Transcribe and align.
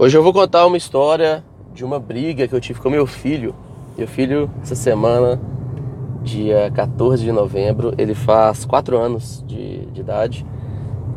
Hoje 0.00 0.16
eu 0.16 0.22
vou 0.22 0.32
contar 0.32 0.64
uma 0.64 0.78
história 0.78 1.44
de 1.74 1.84
uma 1.84 2.00
briga 2.00 2.48
que 2.48 2.54
eu 2.54 2.60
tive 2.60 2.80
com 2.80 2.88
meu 2.88 3.06
filho. 3.06 3.54
Meu 3.98 4.08
filho, 4.08 4.50
essa 4.62 4.74
semana, 4.74 5.38
dia 6.22 6.70
14 6.74 7.22
de 7.22 7.30
novembro, 7.30 7.92
ele 7.98 8.14
faz 8.14 8.64
4 8.64 8.96
anos 8.96 9.44
de, 9.46 9.84
de 9.92 10.00
idade. 10.00 10.46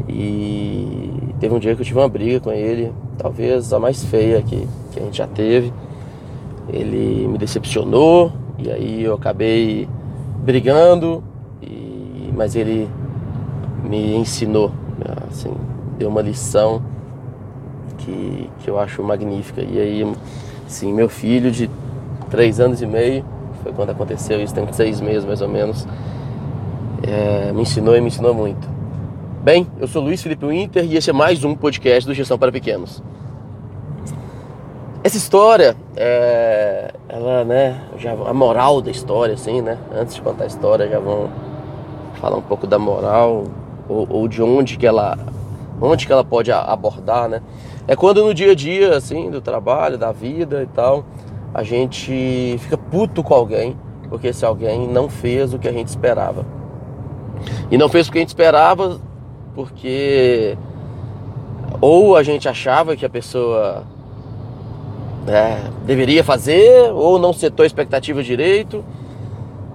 E 0.10 1.10
teve 1.40 1.56
um 1.56 1.60
dia 1.60 1.74
que 1.74 1.82
eu 1.82 1.86
tive 1.86 1.98
uma 1.98 2.10
briga 2.10 2.42
com 2.42 2.52
ele, 2.52 2.92
talvez 3.18 3.72
a 3.72 3.80
mais 3.80 4.04
feia 4.04 4.41
que, 4.41 4.68
que 4.91 5.00
a 5.00 5.04
gente 5.04 5.18
já 5.18 5.27
teve. 5.27 5.71
Ele 6.68 7.25
me 7.25 7.38
decepcionou 7.38 8.34
e 8.59 8.70
aí 8.70 9.02
eu 9.02 9.13
acabei 9.13 9.88
brigando, 10.43 11.23
e, 11.61 12.34
mas 12.36 12.54
ele 12.54 12.89
me 13.81 14.13
ensinou, 14.13 14.73
assim, 15.31 15.54
deu 15.97 16.09
uma 16.09 16.21
lição 16.21 16.81
que, 18.04 18.50
que 18.60 18.70
eu 18.70 18.80
acho 18.80 19.02
magnífica. 19.04 19.62
E 19.62 19.80
aí, 19.80 20.14
sim, 20.68 20.94
meu 20.94 21.10
filho 21.10 21.52
de 21.52 21.70
três 22.30 22.60
anos 22.60 22.82
e 22.82 22.86
meio, 22.86 23.24
foi 23.61 23.71
quando 23.71 23.92
aconteceu 23.92 24.42
isso, 24.42 24.54
tem 24.54 24.71
seis 24.74 25.00
meses 25.00 25.24
mais 25.24 25.42
ou 25.42 25.48
menos, 25.48 25.88
é, 27.02 27.52
me 27.54 27.61
ensinou 27.61 27.96
e 27.96 28.02
me 28.02 28.08
ensinou 28.08 28.34
muito. 28.34 28.68
Bem, 29.44 29.68
eu 29.80 29.88
sou 29.88 30.02
Luiz 30.02 30.21
Felipe 30.21 30.46
Winter 30.46 30.86
e 30.86 30.96
esse 30.96 31.10
é 31.10 31.14
mais 31.14 31.44
um 31.44 31.56
podcast 31.56 32.08
do 32.08 32.14
Gestão 32.14 32.38
para 32.38 32.52
Pequenos. 32.52 33.03
Essa 35.03 35.17
história, 35.17 35.75
é, 35.97 36.94
ela, 37.09 37.44
né, 37.44 37.81
já, 37.97 38.14
a 38.14 38.33
moral 38.33 38.81
da 38.81 38.89
história, 38.89 39.33
assim, 39.33 39.61
né, 39.61 39.78
antes 39.94 40.16
de 40.16 40.22
contar 40.22 40.45
a 40.45 40.47
história, 40.47 40.88
já 40.88 40.97
vão 40.97 41.30
falar 42.22 42.38
um 42.38 42.42
pouco 42.42 42.66
da 42.66 42.80
moral 42.80 43.44
ou, 43.89 44.08
ou 44.09 44.28
de 44.30 44.42
onde 44.42 44.78
que 44.78 44.88
ela, 44.88 45.17
onde 45.81 46.08
que 46.08 46.14
ela 46.14 46.23
pode 46.23 46.53
abordar, 46.53 47.28
né. 47.28 47.42
É 47.88 47.95
quando 47.95 48.23
no 48.23 48.33
dia 48.33 48.52
a 48.52 48.55
dia, 48.55 48.95
assim, 48.95 49.30
do 49.30 49.42
trabalho, 49.42 49.97
da 49.97 50.11
vida 50.11 50.64
e 50.64 50.67
tal, 50.67 51.05
a 51.53 51.64
gente 51.64 52.55
fica 52.59 52.77
puto 52.77 53.21
com 53.21 53.33
alguém, 53.33 53.75
porque 54.09 54.27
esse 54.27 54.45
alguém 54.45 54.88
não 54.88 55.09
fez 55.09 55.53
o 55.53 55.59
que 55.59 55.67
a 55.67 55.71
gente 55.73 55.88
esperava. 55.88 56.45
E 57.69 57.77
não 57.77 57.89
fez 57.89 58.08
o 58.08 58.11
que 58.11 58.17
a 58.17 58.21
gente 58.21 58.30
esperava 58.30 58.99
porque 59.53 60.58
ou 61.80 62.16
a 62.16 62.23
gente 62.23 62.47
achava 62.47 62.95
que 62.95 63.05
a 63.05 63.09
pessoa 63.09 63.83
é, 65.27 65.58
deveria 65.86 66.23
fazer, 66.23 66.91
ou 66.93 67.19
não 67.19 67.33
setou 67.33 67.63
a 67.63 67.67
expectativa 67.67 68.23
direito, 68.23 68.83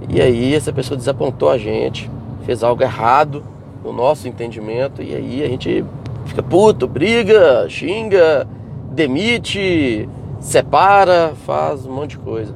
e 0.09 0.21
aí 0.21 0.55
essa 0.55 0.73
pessoa 0.73 0.97
desapontou 0.97 1.51
a 1.51 1.59
gente, 1.59 2.11
fez 2.45 2.63
algo 2.63 2.83
errado 2.83 3.45
no 3.85 3.93
nosso 3.93 4.27
entendimento, 4.27 5.03
e 5.03 5.15
aí 5.15 5.45
a 5.45 5.49
gente 5.49 5.85
fica 6.39 6.43
puto, 6.43 6.87
briga, 6.87 7.69
xinga, 7.69 8.47
demite, 8.93 10.09
separa, 10.41 11.33
faz 11.45 11.85
um 11.85 11.93
monte 11.93 12.11
de 12.11 12.19
coisa. 12.19 12.55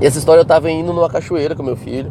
E 0.00 0.06
essa 0.06 0.18
história 0.18 0.40
eu 0.40 0.44
estava 0.44 0.70
indo 0.70 0.92
numa 0.92 1.08
cachoeira 1.08 1.54
com 1.54 1.62
meu 1.62 1.76
filho. 1.76 2.10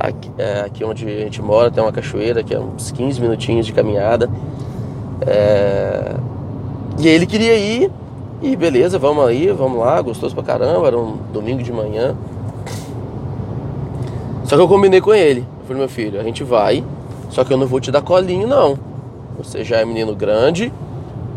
Aqui, 0.00 0.30
é, 0.38 0.60
aqui, 0.62 0.84
onde 0.84 1.06
a 1.06 1.20
gente 1.20 1.40
mora 1.40 1.70
tem 1.70 1.82
uma 1.82 1.92
cachoeira 1.92 2.42
que 2.42 2.52
é 2.52 2.58
uns 2.58 2.90
15 2.90 3.20
minutinhos 3.20 3.66
de 3.66 3.72
caminhada. 3.72 4.28
É... 5.24 6.16
E 6.98 7.06
ele 7.06 7.26
queria 7.26 7.56
ir, 7.56 7.90
e 8.42 8.56
beleza, 8.56 8.98
vamos 8.98 9.24
aí, 9.24 9.48
vamos 9.48 9.78
lá, 9.78 10.00
gostoso 10.00 10.34
pra 10.34 10.42
caramba, 10.42 10.86
era 10.86 10.98
um 10.98 11.16
domingo 11.32 11.62
de 11.62 11.72
manhã. 11.72 12.16
Só 14.44 14.56
que 14.56 14.62
eu 14.62 14.68
combinei 14.68 15.00
com 15.00 15.14
ele. 15.14 15.46
Eu 15.60 15.66
falei, 15.66 15.80
meu 15.80 15.88
filho, 15.88 16.20
a 16.20 16.24
gente 16.24 16.42
vai, 16.42 16.82
só 17.30 17.44
que 17.44 17.52
eu 17.52 17.56
não 17.56 17.68
vou 17.68 17.80
te 17.80 17.92
dar 17.92 18.02
colinho, 18.02 18.48
não. 18.48 18.91
Você 19.38 19.64
já 19.64 19.78
é 19.78 19.84
menino 19.84 20.14
grande 20.14 20.72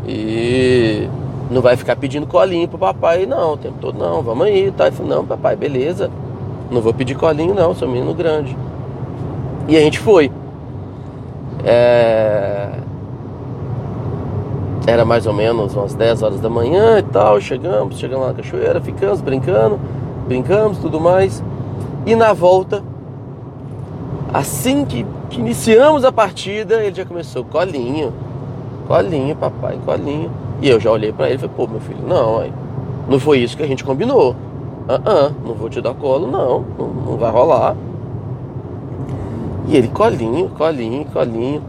e 0.07 1.07
não 1.49 1.61
vai 1.61 1.75
ficar 1.75 1.95
pedindo 1.95 2.27
colinho 2.27 2.67
pro 2.67 2.77
papai, 2.77 3.25
não, 3.25 3.53
o 3.53 3.57
tempo 3.57 3.77
todo, 3.79 3.97
não, 3.97 4.21
vamos 4.21 4.47
aí, 4.47 4.71
tá? 4.71 4.88
Ele 4.88 4.95
falou, 4.95 5.15
não, 5.15 5.25
papai, 5.25 5.55
beleza. 5.55 6.09
Não 6.71 6.81
vou 6.81 6.93
pedir 6.93 7.16
colinho, 7.16 7.53
não, 7.53 7.73
sou 7.75 7.88
menino 7.88 8.13
grande. 8.13 8.56
E 9.67 9.78
a 9.78 9.79
gente 9.79 10.00
foi. 10.00 10.31
É... 11.63 12.69
Era 14.88 15.03
mais 15.03 15.25
ou 15.25 15.33
menos 15.33 15.75
umas 15.75 15.95
10 15.95 16.22
horas 16.22 16.39
da 16.39 16.50
manhã 16.50 17.00
e 17.00 17.03
tal. 17.03 17.41
Chegamos, 17.41 17.97
chegamos 17.97 18.25
lá 18.25 18.33
na 18.33 18.38
cachoeira, 18.38 18.79
ficamos 18.79 19.22
brincando, 19.22 19.79
brincamos, 20.27 20.77
tudo 20.77 21.00
mais. 21.00 21.44
E 22.06 22.16
na 22.16 22.33
volta, 22.33 22.83
assim 24.35 24.84
que, 24.84 25.06
que 25.29 25.40
iniciamos 25.40 26.03
a 26.03 26.12
partida, 26.12 26.84
ele 26.84 26.94
já 26.94 27.06
começou, 27.06 27.46
colinho, 27.46 28.13
colinho, 28.85 29.34
papai, 29.35 29.79
colinho. 29.85 30.29
E 30.62 30.69
eu 30.69 30.79
já 30.79 30.91
olhei 30.91 31.13
para 31.13 31.28
ele 31.28 31.35
e 31.35 31.38
falei, 31.40 31.56
pô, 31.56 31.68
meu 31.68 31.79
filho, 31.79 32.01
não, 32.06 32.45
não 33.07 33.19
foi 33.19 33.40
isso 33.40 33.56
que 33.56 33.63
a 33.63 33.68
gente 33.68 33.84
combinou. 33.84 34.35
Ah, 34.88 34.95
uh 34.95 35.00
-uh, 35.00 35.47
não 35.47 35.53
vou 35.56 35.69
te 35.69 35.81
dar 35.81 35.94
colo, 35.94 36.28
não, 36.28 36.66
não, 36.78 36.88
não 36.88 37.18
vai 37.18 37.31
rolar. 37.31 37.75
E 39.68 39.78
ele, 39.78 39.88
colinho, 39.88 40.50
colinho, 40.50 41.06
colinho. 41.06 41.62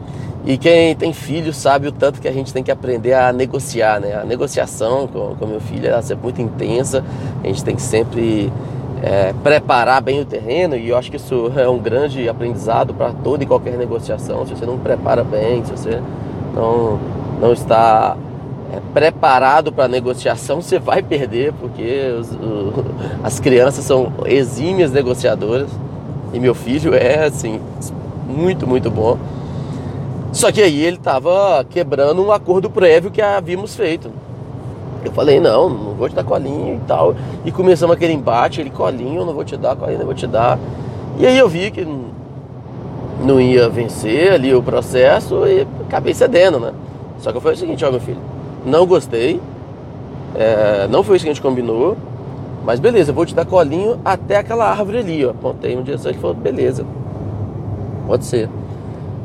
E 0.44 0.59
quem 0.59 0.94
tem 0.94 1.12
filho 1.12 1.53
sabe 1.53 1.88
o 1.88 1.93
tanto 1.93 2.21
que 2.21 2.28
a 2.28 2.32
gente 2.32 2.53
tem 2.53 2.62
que 2.62 2.71
aprender 2.71 3.15
a 3.15 3.32
negociar, 3.32 4.00
né? 4.00 4.15
A 4.15 4.25
negociação 4.25 5.06
com, 5.06 5.34
com 5.37 5.47
meu 5.47 5.60
filho 5.60 5.88
é 5.88 6.03
sempre 6.03 6.25
muito 6.25 6.43
intensa. 6.43 7.05
A 7.43 7.47
gente 7.47 7.65
tem 7.65 7.75
que 7.75 7.82
sempre 7.82 8.53
é, 9.02 9.34
preparar 9.42 10.00
bem 10.00 10.20
o 10.20 10.24
terreno 10.24 10.76
e 10.76 10.88
eu 10.88 10.96
acho 10.96 11.10
que 11.10 11.16
isso 11.16 11.52
é 11.56 11.68
um 11.68 11.78
grande 11.78 12.28
aprendizado 12.28 12.94
para 12.94 13.12
toda 13.12 13.44
e 13.44 13.46
qualquer 13.46 13.76
negociação. 13.76 14.46
Se 14.46 14.54
você 14.54 14.66
não 14.66 14.78
prepara 14.78 15.22
bem, 15.22 15.64
se 15.64 15.72
você 15.72 16.00
não, 16.54 16.98
não 17.40 17.52
está 17.52 18.16
é, 18.72 18.80
preparado 18.92 19.72
para 19.72 19.84
a 19.84 19.88
negociação, 19.88 20.62
você 20.62 20.78
vai 20.78 21.02
perder, 21.02 21.52
porque 21.54 22.14
os, 22.18 22.32
o, 22.32 22.84
as 23.22 23.38
crianças 23.38 23.84
são 23.84 24.12
exímias 24.24 24.90
negociadoras 24.90 25.68
e 26.32 26.40
meu 26.40 26.54
filho 26.54 26.94
é 26.94 27.24
assim 27.24 27.60
muito 28.26 28.66
muito 28.66 28.90
bom. 28.90 29.18
Só 30.32 30.52
que 30.52 30.60
aí 30.60 30.82
ele 30.82 30.96
estava 30.96 31.64
quebrando 31.70 32.22
um 32.22 32.30
acordo 32.30 32.68
prévio 32.68 33.10
que 33.10 33.22
havíamos 33.22 33.74
feito. 33.74 34.10
Eu 35.06 35.12
falei, 35.12 35.41
não, 35.41 35.69
não 35.69 35.94
vou 35.94 36.09
te 36.09 36.15
dar 36.15 36.25
colinho 36.25 36.77
e 36.77 36.87
tal. 36.87 37.15
E 37.44 37.53
começamos 37.53 37.94
aquele 37.94 38.12
embate, 38.12 38.61
ele 38.61 38.71
colinho, 38.71 39.25
não 39.25 39.33
vou 39.33 39.44
te 39.44 39.56
dar, 39.56 39.77
colinho, 39.77 39.99
não 39.99 40.06
vou 40.06 40.15
te 40.15 40.27
dar. 40.27 40.59
E 41.19 41.27
aí 41.27 41.39
eu 41.39 41.49
vi 41.49 41.71
que 41.71 41.87
não 43.25 43.41
ia 43.41 43.69
vencer 43.69 44.33
ali 44.33 44.55
o 44.55 44.62
processo 44.62 45.47
e 45.47 45.67
acabei 45.87 46.12
cedendo, 46.12 46.59
né? 46.59 46.72
Só 47.19 47.33
que 47.33 47.41
falei 47.41 47.56
o 47.56 47.59
seguinte, 47.59 47.84
ó 47.84 47.91
meu 47.91 48.00
filho, 48.00 48.21
não 48.65 48.87
gostei, 48.87 49.41
é, 50.34 50.87
não 50.91 51.03
foi 51.03 51.17
isso 51.17 51.25
que 51.25 51.31
a 51.31 51.34
gente 51.34 51.43
combinou, 51.43 51.97
mas 52.65 52.81
beleza, 52.81 53.11
eu 53.11 53.15
vou 53.15 53.25
te 53.25 53.34
dar 53.34 53.47
colinho 53.47 53.99
até 54.05 54.37
aquela 54.37 54.69
árvore 54.69 54.99
ali, 54.99 55.25
ó. 55.25 55.31
Apontei 55.31 55.77
um 55.77 55.83
dia 55.83 55.97
só 55.97 56.11
e 56.11 56.15
falou, 56.15 56.34
beleza, 56.34 56.84
pode 58.06 58.25
ser. 58.25 58.50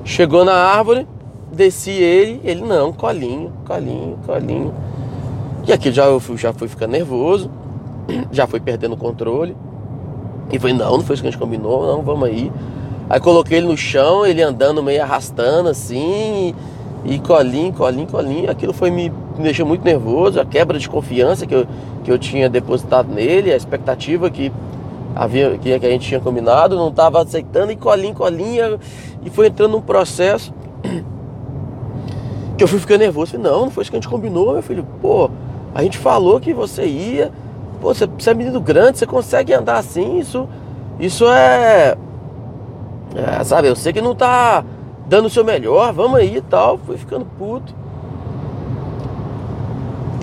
Chegou 0.05 0.45
na 0.45 0.53
árvore, 0.53 1.07
desci 1.51 1.91
ele, 1.91 2.39
ele 2.43 2.61
não, 2.61 2.93
colinho, 2.93 3.51
colinho, 3.65 4.17
colinho. 4.25 4.73
E 5.67 5.71
aqui 5.71 5.91
já 5.91 6.05
eu 6.05 6.19
fui, 6.19 6.37
já 6.37 6.51
fui 6.51 6.67
ficando 6.67 6.91
nervoso, 6.91 7.51
já 8.31 8.47
fui 8.47 8.59
perdendo 8.59 8.93
o 8.93 8.97
controle. 8.97 9.55
E 10.51 10.59
foi, 10.59 10.73
não, 10.73 10.97
não 10.97 11.01
foi 11.01 11.13
isso 11.13 11.23
que 11.23 11.27
a 11.27 11.31
gente 11.31 11.39
combinou, 11.39 11.85
não, 11.85 12.01
vamos 12.01 12.27
aí. 12.27 12.51
Aí 13.09 13.19
coloquei 13.19 13.57
ele 13.57 13.67
no 13.67 13.77
chão, 13.77 14.25
ele 14.25 14.41
andando 14.41 14.81
meio 14.81 15.03
arrastando 15.03 15.69
assim, 15.69 16.55
e, 17.05 17.13
e 17.15 17.19
colinho, 17.19 17.71
colinho, 17.73 18.07
colinho. 18.07 18.49
Aquilo 18.49 18.73
foi 18.73 18.89
me, 18.89 19.09
me 19.09 19.43
deixou 19.43 19.65
muito 19.65 19.83
nervoso, 19.83 20.39
a 20.39 20.45
quebra 20.45 20.79
de 20.79 20.89
confiança 20.89 21.45
que 21.45 21.53
eu, 21.53 21.67
que 22.03 22.11
eu 22.11 22.17
tinha 22.17 22.49
depositado 22.49 23.13
nele, 23.13 23.53
a 23.53 23.55
expectativa 23.55 24.29
que 24.29 24.51
havia 25.15 25.57
que 25.57 25.73
a 25.73 25.89
gente 25.89 26.07
tinha 26.07 26.19
combinado, 26.19 26.75
não 26.75 26.87
estava 26.87 27.21
aceitando, 27.21 27.71
e 27.71 27.75
colinho, 27.75 28.15
colinha, 28.15 28.79
e 29.23 29.29
foi 29.29 29.47
entrando 29.47 29.71
num 29.71 29.81
processo 29.81 30.53
que 32.57 32.63
eu 32.63 32.67
fui 32.67 32.79
ficando 32.79 32.99
nervoso. 32.99 33.33
Falei, 33.33 33.51
não, 33.51 33.61
não 33.61 33.71
foi 33.71 33.83
isso 33.83 33.91
que 33.91 33.97
a 33.97 33.99
gente 33.99 34.09
combinou, 34.09 34.53
meu 34.53 34.63
filho. 34.63 34.85
Pô, 35.01 35.29
a 35.73 35.83
gente 35.83 35.97
falou 35.97 36.39
que 36.39 36.53
você 36.53 36.85
ia. 36.85 37.31
Pô, 37.79 37.93
você, 37.93 38.05
você 38.05 38.29
é 38.29 38.33
menino 38.33 38.59
grande, 38.59 38.97
você 38.97 39.05
consegue 39.05 39.53
andar 39.53 39.77
assim, 39.77 40.19
isso. 40.19 40.47
Isso 40.99 41.27
é. 41.27 41.95
é 43.15 43.43
sabe, 43.43 43.67
eu 43.67 43.75
sei 43.75 43.93
que 43.93 44.01
não 44.01 44.13
tá 44.13 44.63
dando 45.07 45.25
o 45.25 45.29
seu 45.29 45.43
melhor, 45.43 45.93
vamos 45.93 46.19
aí 46.19 46.37
e 46.37 46.41
tal. 46.41 46.77
Fui 46.77 46.97
ficando 46.97 47.25
puto. 47.25 47.73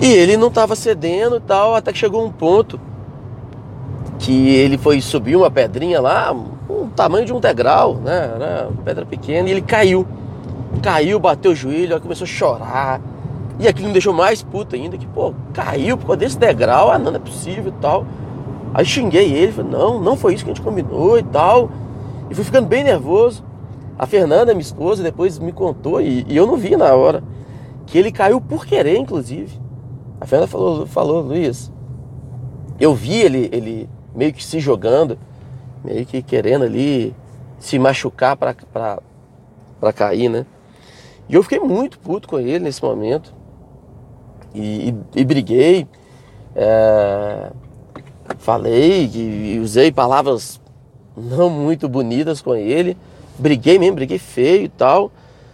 E 0.01 0.05
ele 0.05 0.37
não 0.37 0.49
tava 0.49 0.75
cedendo 0.75 1.37
e 1.37 1.41
tal, 1.41 1.75
até 1.75 1.91
que 1.91 1.97
chegou 1.97 2.25
um 2.25 2.31
ponto 2.31 2.79
que 4.17 4.49
ele 4.49 4.77
foi 4.77 5.01
subir 5.01 5.35
uma 5.35 5.49
pedrinha 5.49 5.99
lá, 5.99 6.33
um 6.69 6.89
tamanho 6.89 7.25
de 7.25 7.33
um 7.33 7.39
degrau, 7.39 7.95
né? 7.95 8.31
Era 8.35 8.69
pedra 8.83 9.05
pequena, 9.05 9.47
e 9.47 9.51
ele 9.51 9.61
caiu. 9.61 10.05
Caiu, 10.81 11.19
bateu 11.19 11.51
o 11.51 11.55
joelho, 11.55 11.99
começou 11.99 12.25
a 12.25 12.27
chorar. 12.27 13.01
E 13.59 13.67
aquilo 13.67 13.87
me 13.87 13.93
deixou 13.93 14.13
mais 14.13 14.41
puto 14.41 14.75
ainda, 14.75 14.97
que, 14.97 15.05
pô, 15.05 15.33
caiu 15.53 15.97
por 15.97 16.07
causa 16.07 16.19
desse 16.21 16.37
degrau, 16.37 16.89
ah, 16.89 16.97
não, 16.97 17.11
não 17.11 17.17
é 17.17 17.19
possível 17.19 17.67
e 17.67 17.81
tal. 17.81 18.05
Aí 18.73 18.85
xinguei 18.85 19.33
ele, 19.33 19.51
falei, 19.51 19.69
não, 19.69 19.99
não 19.99 20.15
foi 20.15 20.33
isso 20.33 20.45
que 20.45 20.51
a 20.51 20.53
gente 20.53 20.63
combinou 20.63 21.19
e 21.19 21.23
tal. 21.23 21.69
E 22.29 22.35
fui 22.35 22.45
ficando 22.45 22.67
bem 22.67 22.85
nervoso. 22.85 23.43
A 23.97 24.05
Fernanda, 24.05 24.53
minha 24.53 24.61
esposa, 24.61 25.03
depois 25.03 25.37
me 25.37 25.51
contou, 25.51 25.99
e, 25.99 26.25
e 26.25 26.37
eu 26.37 26.47
não 26.47 26.55
vi 26.55 26.77
na 26.77 26.93
hora, 26.93 27.21
que 27.85 27.97
ele 27.97 28.13
caiu 28.13 28.39
por 28.39 28.65
querer, 28.65 28.97
inclusive. 28.97 29.59
A 30.21 30.25
Fernanda 30.25 30.49
falou, 30.49 30.85
falou, 30.85 31.21
Luiz, 31.21 31.69
eu 32.79 32.93
vi 32.95 33.15
ele, 33.15 33.49
ele 33.51 33.89
meio 34.15 34.31
que 34.31 34.43
se 34.43 34.61
jogando, 34.61 35.17
meio 35.83 36.05
que 36.05 36.21
querendo 36.21 36.63
ali 36.63 37.13
se 37.59 37.77
machucar 37.77 38.37
para 38.37 38.55
cair, 39.93 40.29
né? 40.29 40.45
E 41.27 41.35
eu 41.35 41.43
fiquei 41.43 41.59
muito 41.59 41.99
puto 41.99 42.27
com 42.27 42.39
ele 42.39 42.59
nesse 42.59 42.81
momento. 42.81 43.33
E, 44.53 44.89
e, 44.89 44.95
e 45.21 45.23
briguei. 45.23 45.87
É, 46.55 47.51
falei 48.37 49.09
e 49.13 49.59
usei 49.59 49.91
palavras 49.91 50.59
não 51.15 51.49
muito 51.49 51.87
bonitas 51.87 52.41
com 52.41 52.55
ele. 52.55 52.97
Briguei 53.37 53.79
mesmo, 53.79 53.95
briguei 53.95 54.17
feio 54.17 54.63
e 54.63 54.69
tal. 54.69 55.11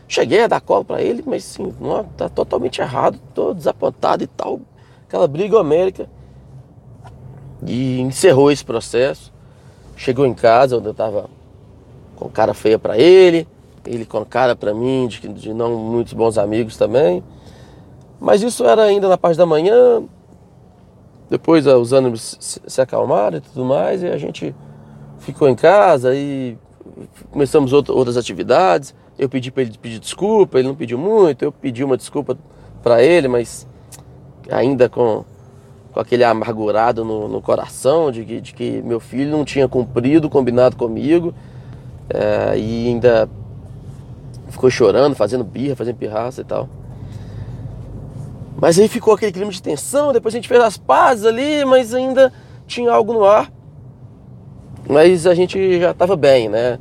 Cheguei 0.07 0.43
a 0.43 0.47
dar 0.47 0.61
colo 0.61 0.85
para 0.85 1.01
ele, 1.01 1.23
mas 1.25 1.43
sim, 1.43 1.73
não, 1.79 2.03
tá 2.03 2.29
totalmente 2.29 2.79
errado, 2.79 3.19
tô 3.33 3.53
desapontado 3.53 4.23
e 4.23 4.27
tal. 4.27 4.61
Aquela 5.07 5.27
briga 5.27 5.59
homérica. 5.59 6.07
E 7.65 7.99
encerrou 8.01 8.51
esse 8.51 8.63
processo. 8.63 9.33
Chegou 9.95 10.25
em 10.25 10.33
casa, 10.33 10.77
onde 10.77 10.87
eu 10.87 10.93
tava 10.93 11.29
com 12.15 12.29
cara 12.29 12.53
feia 12.53 12.77
para 12.77 12.97
ele, 12.97 13.47
ele 13.85 14.05
com 14.05 14.23
cara 14.25 14.55
para 14.55 14.73
mim, 14.73 15.07
de, 15.07 15.27
de 15.27 15.53
não 15.53 15.75
muitos 15.75 16.13
bons 16.13 16.37
amigos 16.37 16.77
também. 16.77 17.23
Mas 18.19 18.41
isso 18.41 18.65
era 18.65 18.83
ainda 18.83 19.07
na 19.07 19.17
parte 19.17 19.37
da 19.37 19.45
manhã. 19.45 20.03
Depois 21.29 21.65
os 21.65 21.91
ânimos 21.91 22.59
se 22.67 22.81
acalmaram 22.81 23.37
e 23.37 23.41
tudo 23.41 23.65
mais, 23.65 24.03
e 24.03 24.07
a 24.07 24.17
gente 24.17 24.55
ficou 25.19 25.49
em 25.49 25.55
casa 25.55 26.13
e 26.15 26.57
começamos 27.31 27.73
outras 27.73 28.15
atividades. 28.15 28.93
Eu 29.17 29.29
pedi 29.29 29.51
para 29.51 29.63
ele 29.63 29.77
pedir 29.77 29.99
desculpa, 29.99 30.59
ele 30.59 30.67
não 30.67 30.75
pediu 30.75 30.97
muito, 30.97 31.43
eu 31.43 31.51
pedi 31.51 31.83
uma 31.83 31.97
desculpa 31.97 32.37
para 32.83 33.01
ele, 33.01 33.27
mas 33.27 33.65
ainda 34.51 34.87
com, 34.87 35.23
com 35.91 35.99
aquele 35.99 36.23
amargurado 36.23 37.03
no, 37.03 37.27
no 37.27 37.41
coração 37.41 38.11
de 38.11 38.23
que, 38.23 38.41
de 38.41 38.53
que, 38.53 38.81
meu 38.81 38.99
filho 38.99 39.31
não 39.31 39.43
tinha 39.43 39.67
cumprido 39.67 40.27
o 40.27 40.29
combinado 40.29 40.75
comigo 40.75 41.33
é, 42.09 42.57
e 42.57 42.87
ainda 42.89 43.29
ficou 44.49 44.69
chorando, 44.69 45.15
fazendo 45.15 45.43
birra, 45.43 45.75
fazendo 45.75 45.95
pirraça 45.95 46.41
e 46.41 46.43
tal. 46.43 46.69
Mas 48.65 48.79
aí 48.79 48.87
ficou 48.87 49.13
aquele 49.13 49.31
clima 49.31 49.51
de 49.51 49.61
tensão, 49.61 50.11
depois 50.11 50.33
a 50.33 50.39
gente 50.39 50.47
fez 50.47 50.59
as 50.59 50.75
pazes 50.75 51.23
ali, 51.23 51.63
mas 51.65 51.93
ainda 51.93 52.33
tinha 52.65 52.91
algo 52.91 53.13
no 53.13 53.23
ar. 53.23 53.53
Mas 54.89 55.27
a 55.27 55.35
gente 55.35 55.79
já 55.79 55.91
estava 55.91 56.15
bem, 56.15 56.49
né? 56.49 56.79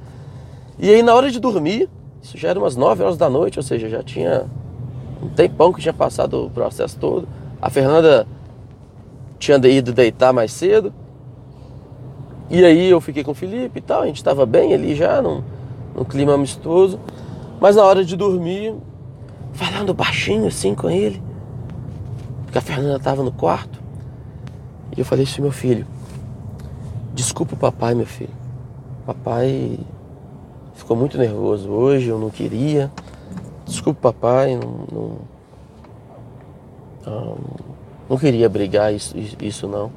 E 0.78 0.88
aí 0.88 1.02
na 1.02 1.14
hora 1.14 1.31
de 1.31 1.38
dormir, 1.38 1.90
isso 2.22 2.38
já 2.38 2.48
era 2.48 2.58
umas 2.58 2.75
9 2.75 3.02
horas 3.02 3.19
da 3.19 3.28
noite, 3.28 3.58
ou 3.58 3.62
seja, 3.62 3.86
já 3.86 4.02
tinha 4.02 4.46
um 5.22 5.28
tempão 5.28 5.75
que 5.75 5.82
tinha 5.82 5.92
passado 5.92 6.46
o 6.46 6.48
processo 6.48 6.98
todo. 6.98 7.28
A 7.60 7.69
Fernanda 7.69 8.26
tinha 9.38 9.58
ido 9.69 9.92
deitar 9.92 10.32
mais 10.32 10.52
cedo. 10.52 10.90
E 12.48 12.64
aí 12.64 12.88
eu 12.88 12.98
fiquei 12.98 13.22
com 13.22 13.32
o 13.32 13.34
Felipe 13.34 13.81
e 13.81 13.82
tal, 13.82 14.00
a 14.00 14.06
gente 14.06 14.16
estava 14.16 14.46
bem 14.46 14.72
ali 14.72 14.94
já, 14.94 15.20
num, 15.20 15.44
num 15.94 16.04
clima 16.04 16.32
amistoso. 16.32 16.98
Mas 17.60 17.76
na 17.76 17.84
hora 17.84 18.02
de 18.02 18.16
dormir, 18.16 18.75
falando 19.52 19.92
baixinho 19.92 20.46
assim 20.46 20.75
com 20.75 20.88
ele, 20.88 21.22
porque 22.55 22.59
a 22.59 22.62
Fernanda 22.62 22.99
estava 22.99 23.25
no 23.25 23.33
quarto. 23.33 23.81
E 24.97 25.01
eu 25.01 25.05
falei 25.05 25.25
assim, 25.25 25.43
meu 25.43 25.51
filho, 25.51 25.85
desculpa 27.12 27.55
o 27.55 27.56
papai, 27.56 27.97
meu 27.97 28.06
filho. 28.06 28.31
Papai 29.05 29.77
ficou 30.75 30.97
muito 30.97 31.19
nervoso 31.19 31.69
hoje, 31.69 32.11
eu 32.11 32.19
não 32.19 32.31
queria. 32.31 32.93
Desculpa, 33.67 34.12
papai, 34.12 34.55
não, 34.55 34.87
não, 34.93 35.19
não, 37.05 37.39
não 38.09 38.17
queria 38.17 38.49
brigar 38.49 38.95
isso, 38.95 39.17
isso 39.43 39.67
não. 39.67 39.91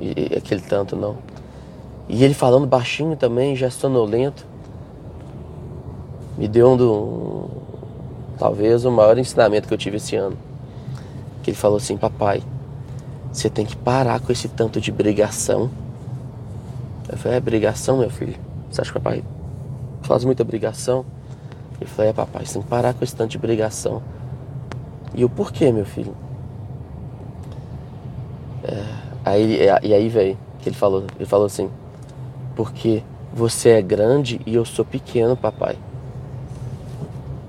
E, 0.00 0.34
aquele 0.36 0.62
tanto 0.62 0.96
não. 0.96 1.16
E 2.08 2.24
ele 2.24 2.34
falando 2.34 2.66
baixinho 2.66 3.14
também, 3.14 3.54
já 3.54 3.70
sonolento, 3.70 4.44
me 6.36 6.48
deu 6.48 6.72
um, 6.72 6.76
do, 6.76 7.48
talvez 8.36 8.84
o 8.84 8.90
maior 8.90 9.16
ensinamento 9.16 9.68
que 9.68 9.74
eu 9.74 9.78
tive 9.78 9.98
esse 9.98 10.16
ano. 10.16 10.36
Que 11.42 11.50
ele 11.50 11.56
falou 11.56 11.76
assim, 11.76 11.96
papai, 11.96 12.42
você 13.32 13.50
tem 13.50 13.66
que 13.66 13.76
parar 13.76 14.20
com 14.20 14.30
esse 14.30 14.48
tanto 14.48 14.80
de 14.80 14.92
brigação. 14.92 15.70
Eu 17.08 17.18
falei, 17.18 17.38
é 17.38 17.40
brigação, 17.40 17.98
meu 17.98 18.10
filho? 18.10 18.36
Você 18.70 18.80
acha 18.80 18.92
que 18.92 18.98
papai 18.98 19.22
faz 20.02 20.24
muita 20.24 20.44
brigação. 20.44 21.04
Ele 21.80 21.88
falou, 21.90 22.10
é 22.10 22.12
papai, 22.12 22.44
você 22.44 22.54
tem 22.54 22.62
que 22.62 22.68
parar 22.68 22.94
com 22.94 23.02
esse 23.02 23.14
tanto 23.14 23.30
de 23.30 23.38
brigação. 23.38 24.02
E 25.14 25.22
eu, 25.22 25.28
por 25.28 25.52
quê, 25.52 25.72
meu 25.72 25.84
filho? 25.84 26.14
É, 28.64 28.84
aí, 29.24 29.58
e 29.82 29.92
aí 29.92 30.08
veio 30.08 30.38
que 30.60 30.68
ele 30.68 30.76
falou, 30.76 31.04
ele 31.16 31.26
falou 31.26 31.46
assim, 31.46 31.68
porque 32.54 33.02
você 33.34 33.70
é 33.70 33.82
grande 33.82 34.40
e 34.46 34.54
eu 34.54 34.64
sou 34.64 34.84
pequeno, 34.84 35.36
papai. 35.36 35.76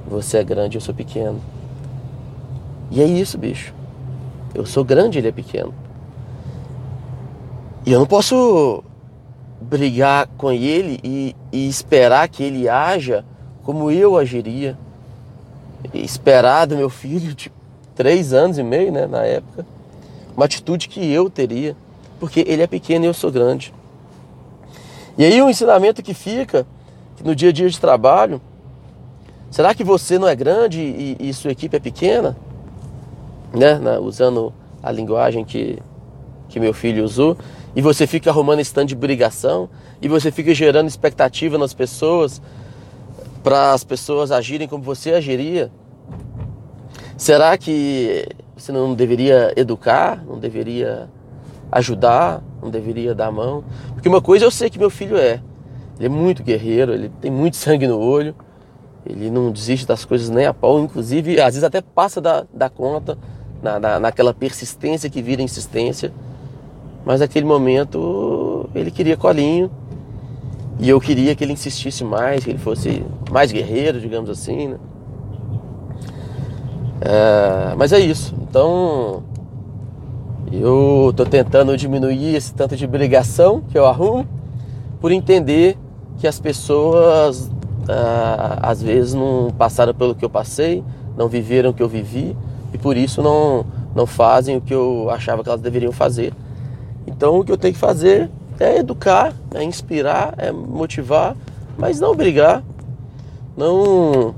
Você 0.07 0.37
é 0.37 0.43
grande 0.43 0.75
e 0.75 0.77
eu 0.77 0.81
sou 0.81 0.93
pequeno. 0.93 1.39
E 2.89 3.01
é 3.01 3.05
isso, 3.05 3.37
bicho. 3.37 3.73
Eu 4.53 4.65
sou 4.65 4.83
grande 4.83 5.17
e 5.17 5.19
ele 5.19 5.29
é 5.29 5.31
pequeno. 5.31 5.73
E 7.85 7.91
eu 7.91 8.00
não 8.00 8.05
posso 8.05 8.83
brigar 9.59 10.27
com 10.38 10.51
ele 10.51 11.00
e, 11.03 11.35
e 11.51 11.67
esperar 11.67 12.27
que 12.27 12.44
ele 12.44 12.69
haja 12.69 13.25
como 13.63 13.89
eu 13.89 14.17
agiria. 14.17 14.77
esperar 15.94 16.65
do 16.65 16.77
meu 16.77 16.89
filho 16.89 17.33
de 17.33 17.51
três 17.95 18.33
anos 18.33 18.57
e 18.57 18.63
meio, 18.63 18.91
né, 18.91 19.05
na 19.05 19.23
época, 19.23 19.65
uma 20.35 20.45
atitude 20.45 20.88
que 20.88 21.11
eu 21.11 21.29
teria, 21.29 21.75
porque 22.19 22.44
ele 22.47 22.61
é 22.61 22.67
pequeno 22.67 23.05
e 23.05 23.07
eu 23.07 23.13
sou 23.13 23.31
grande. 23.31 23.73
E 25.17 25.23
aí 25.23 25.41
o 25.41 25.50
ensinamento 25.50 26.01
que 26.01 26.13
fica 26.13 26.65
que 27.15 27.23
no 27.23 27.35
dia 27.35 27.50
a 27.50 27.51
dia 27.51 27.69
de 27.69 27.79
trabalho, 27.79 28.41
será 29.51 29.73
que 29.73 29.83
você 29.83 30.17
não 30.17 30.27
é 30.27 30.35
grande 30.35 30.79
e, 30.81 31.17
e 31.19 31.33
sua 31.33 31.51
equipe 31.51 31.75
é 31.77 31.79
pequena? 31.79 32.35
Né, 33.53 33.79
usando 34.00 34.51
a 34.81 34.91
linguagem 34.91 35.45
que, 35.45 35.77
que 36.50 36.59
meu 36.59 36.73
filho 36.73 37.03
usou 37.03 37.38
e 37.75 37.81
você 37.81 38.05
fica 38.05 38.29
arrumando 38.29 38.59
stand 38.61 38.88
de 38.88 38.95
brigação 38.95 39.69
e 40.01 40.07
você 40.07 40.31
fica 40.31 40.53
gerando 40.53 40.88
expectativa 40.88 41.57
nas 41.57 41.73
pessoas 41.73 42.41
para 43.44 43.73
as 43.73 43.83
pessoas 43.83 44.31
agirem 44.31 44.67
como 44.67 44.83
você 44.83 45.11
agiria? 45.11 45.71
Será 47.17 47.57
que 47.57 48.27
você 48.55 48.71
não 48.71 48.94
deveria 48.94 49.53
educar, 49.55 50.23
não 50.25 50.39
deveria 50.39 51.10
ajudar, 51.72 52.41
não 52.62 52.69
deveria 52.69 53.13
dar 53.13 53.27
a 53.27 53.31
mão? 53.31 53.63
Porque 53.93 54.10
uma 54.10 54.22
coisa 54.22 54.45
eu 54.45 54.51
sei 54.51 54.69
que 54.69 54.79
meu 54.79 54.89
filho 54.89 55.17
é, 55.17 55.41
ele 55.98 56.05
é 56.05 56.10
muito 56.10 56.43
guerreiro, 56.43 56.93
ele 56.93 57.10
tem 57.22 57.31
muito 57.31 57.55
sangue 57.57 57.88
no 57.88 58.00
olho, 58.00 58.36
ele 59.05 59.29
não 59.29 59.51
desiste 59.51 59.86
das 59.86 60.05
coisas 60.05 60.29
nem 60.29 60.45
a 60.45 60.53
pau, 60.53 60.79
inclusive 60.79 61.39
às 61.39 61.53
vezes 61.53 61.63
até 61.63 61.81
passa 61.81 62.22
da, 62.22 62.45
da 62.53 62.69
conta 62.69 63.17
na, 63.63 63.79
na, 63.79 64.00
naquela 64.00 64.34
persistência 64.34 65.10
que 65.10 65.22
vira 65.22 65.41
insistência. 65.41 66.12
Mas 67.05 67.22
naquele 67.22 67.46
momento 67.46 68.70
ele 68.75 68.91
queria 68.91 69.15
colinho. 69.15 69.72
E 70.79 70.89
eu 70.89 71.00
queria 71.00 71.36
que 71.36 71.43
ele 71.43 71.53
insistisse 71.53 72.03
mais, 72.03 72.43
que 72.43 72.50
ele 72.50 72.60
fosse 72.60 73.05
mais 73.32 73.51
guerreiro, 73.51 74.00
digamos 74.00 74.29
assim, 74.29 74.70
né? 74.70 74.77
É, 77.00 77.75
mas 77.77 77.93
é 77.93 78.00
isso. 78.00 78.36
Então 78.41 79.24
eu 80.51 81.10
estou 81.12 81.25
tentando 81.25 81.75
diminuir 81.77 82.36
esse 82.36 82.53
tanto 82.53 82.75
de 82.75 82.86
brigação 82.86 83.62
que 83.70 83.77
eu 83.77 83.86
arrumo 83.86 84.27
por 85.00 85.12
entender 85.12 85.77
que 86.17 86.27
as 86.27 86.39
pessoas 86.39 87.50
ah, 87.88 88.60
às 88.62 88.82
vezes 88.82 89.13
não 89.13 89.50
passaram 89.58 89.93
pelo 89.93 90.15
que 90.15 90.24
eu 90.24 90.29
passei, 90.29 90.84
não 91.17 91.27
viveram 91.27 91.70
o 91.72 91.74
que 91.74 91.84
eu 91.84 91.88
vivi 91.88 92.36
e 92.74 92.77
por 92.77 92.98
isso 92.98 93.22
não, 93.22 93.65
não 93.96 94.06
fazem 94.06 94.58
o 94.58 94.62
que 94.62 94.74
eu 94.74 95.10
achava 95.10 95.44
que 95.44 95.50
elas 95.50 95.62
deveriam 95.62 95.92
fazer. 95.92 96.34
Então 97.06 97.39
o 97.39 97.46
que 97.46 97.51
eu 97.51 97.58
tenho 97.58 97.74
que 97.74 97.80
fazer 97.80 98.30
é 98.60 98.77
educar, 98.77 99.34
é 99.53 99.63
inspirar, 99.63 100.34
é 100.38 100.51
motivar, 100.51 101.36
mas 101.77 102.00
não 102.00 102.15
brigar, 102.15 102.63
não, 103.56 104.34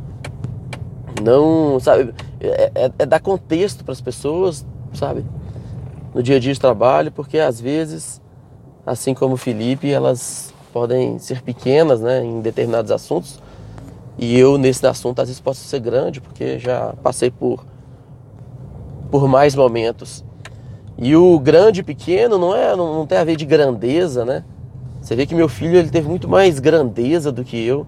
não, 1.22 1.80
sabe, 1.80 2.13
é, 2.39 2.72
é, 2.75 2.92
é 3.00 3.06
dar 3.06 3.20
contexto 3.20 3.84
para 3.84 3.94
as 3.94 4.01
pessoas, 4.01 4.65
sabe, 4.94 5.25
no 6.13 6.24
dia 6.24 6.38
a 6.38 6.39
dia 6.39 6.54
de 6.54 6.60
trabalho, 6.60 7.12
porque 7.12 7.39
às 7.39 7.60
vezes, 7.60 8.22
assim 8.86 9.13
como 9.13 9.36
o 9.36 9.38
Felipe, 9.38 9.92
elas 9.92 10.54
podem 10.74 11.20
ser 11.20 11.42
pequenas, 11.42 12.01
né, 12.01 12.24
em 12.24 12.42
determinados 12.42 12.92
assuntos, 12.92 13.39
e 14.18 14.38
eu 14.38 14.58
nesse 14.58 14.86
assunto 14.88 15.22
às 15.22 15.27
vezes 15.27 15.42
posso 15.42 15.62
ser 15.62 15.80
grande, 15.80 16.22
porque 16.22 16.58
já 16.58 16.94
passei 17.04 17.30
por 17.30 17.65
por 19.15 19.29
mais 19.29 19.55
momentos. 19.55 20.25
E 20.98 21.15
o 21.15 21.39
grande 21.39 21.79
e 21.79 21.84
pequeno 21.84 22.38
não 22.38 22.53
é 22.53 22.75
não, 22.75 22.95
não, 22.95 23.07
tem 23.07 23.17
a 23.17 23.24
ver 23.24 23.38
de 23.38 23.45
grandeza, 23.45 24.25
né? 24.25 24.43
Você 25.00 25.15
vê 25.15 25.25
que 25.25 25.34
meu 25.34 25.48
filho 25.48 25.77
ele 25.77 25.89
teve 25.89 26.10
muito 26.10 26.27
mais 26.27 26.60
grandeza 26.60 27.31
do 27.31 27.41
que 27.41 27.65
eu 27.65 27.88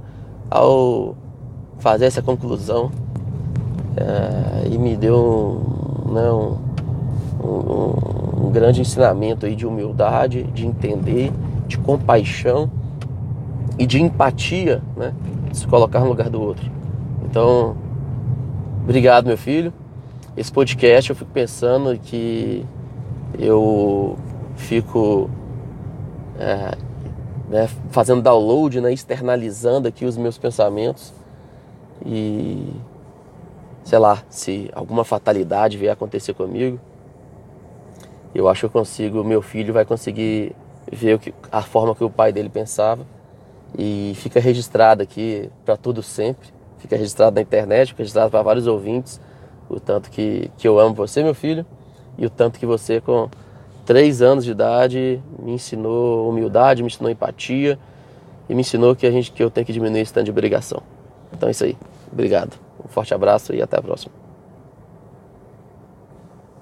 ao 0.50 1.18
fazer 1.80 2.06
essa 2.06 2.22
conclusão 2.22 2.90
é, 3.98 4.70
e 4.70 4.78
me 4.78 4.96
deu 4.96 5.18
um, 6.08 6.14
né, 6.14 6.32
um, 6.32 6.58
um, 7.46 8.46
um 8.48 8.50
grande 8.50 8.80
ensinamento 8.80 9.46
aí 9.46 9.54
de 9.54 9.68
humildade, 9.68 10.44
de 10.44 10.66
entender, 10.66 11.34
de 11.68 11.78
compaixão 11.78 12.72
e 13.78 13.86
de 13.86 14.02
empatia, 14.02 14.82
né? 14.96 15.14
De 15.52 15.58
se 15.58 15.68
colocar 15.68 16.00
no 16.00 16.08
lugar 16.08 16.30
do 16.30 16.42
outro. 16.42 16.72
Então, 17.26 17.76
obrigado, 18.82 19.26
meu 19.26 19.38
filho. 19.38 19.74
Esse 20.38 20.52
podcast 20.52 21.10
eu 21.10 21.16
fico 21.16 21.32
pensando 21.32 21.98
que 21.98 22.64
eu 23.40 24.16
fico 24.56 25.28
é, 26.38 26.78
né, 27.50 27.68
fazendo 27.90 28.22
download, 28.22 28.80
né, 28.80 28.94
externalizando 28.94 29.88
aqui 29.88 30.06
os 30.06 30.16
meus 30.16 30.38
pensamentos 30.38 31.12
e 32.06 32.72
sei 33.84 33.98
lá, 33.98 34.22
se 34.30 34.70
alguma 34.76 35.04
fatalidade 35.04 35.76
vier 35.76 35.92
acontecer 35.92 36.36
comigo, 36.36 36.80
eu 38.36 38.48
acho 38.48 38.60
que 38.60 38.66
eu 38.68 38.70
consigo, 38.70 39.24
meu 39.24 39.42
filho 39.42 39.74
vai 39.74 39.86
conseguir 39.86 40.56
ver 40.92 41.16
o 41.16 41.20
que, 41.20 41.34
a 41.52 41.64
forma 41.64 41.96
que 41.96 42.04
o 42.04 42.12
pai 42.12 42.32
dele 42.32 42.50
pensava 42.50 43.08
e 43.76 44.14
fica 44.18 44.40
registrado 44.40 45.02
aqui 45.02 45.50
para 45.66 45.76
tudo 45.76 46.04
sempre, 46.04 46.50
fica 46.78 46.96
registrado 46.96 47.34
na 47.34 47.42
internet, 47.42 47.88
fica 47.88 48.04
registrado 48.04 48.30
para 48.30 48.44
vários 48.44 48.68
ouvintes, 48.68 49.20
o 49.70 49.80
tanto 49.80 50.10
que, 50.10 50.50
que 50.58 50.68
eu 50.68 50.80
amo 50.80 50.94
você, 50.94 51.24
meu 51.24 51.34
filho, 51.34 51.66
e 52.18 52.26
o 52.26 52.30
tanto 52.30 52.60
que 52.60 52.66
você 52.66 53.00
com 53.00 53.30
três 53.86 54.22
anos 54.22 54.44
de 54.44 54.52
idade 54.52 55.22
me 55.40 55.54
ensinou 55.54 56.30
humildade, 56.30 56.84
me 56.84 56.88
ensinou 56.88 57.10
empatia 57.10 57.80
e 58.50 58.56
me 58.56 58.62
ensinou 58.62 58.96
que 58.96 59.06
a 59.06 59.12
gente 59.12 59.32
que 59.32 59.44
eu 59.44 59.50
tenho 59.50 59.66
que 59.66 59.74
diminuir 59.74 60.02
esse 60.02 60.14
tanto 60.14 60.26
de 60.26 60.32
obrigação. 60.32 60.82
Então 61.34 61.48
é 61.48 61.52
isso 61.52 61.64
aí. 61.64 61.78
Obrigado. 62.12 62.58
Um 62.84 62.88
forte 62.88 63.14
abraço 63.14 63.54
e 63.54 63.62
até 63.62 63.78
a 63.78 63.82
próxima. 63.82 64.27